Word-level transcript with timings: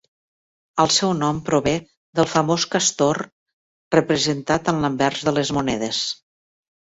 El 0.83 0.87
seu 0.93 1.09
nom 1.17 1.41
prové 1.49 1.73
del 2.19 2.27
famós 2.31 2.65
castor 2.77 3.19
representat 3.97 4.73
en 4.75 4.81
l'anvers 4.87 5.23
de 5.29 5.35
les 5.37 5.55
monedes. 5.59 6.03